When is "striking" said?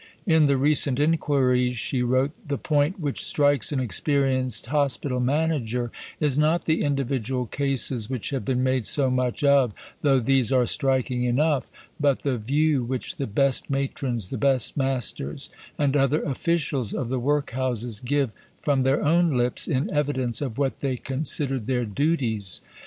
10.65-11.25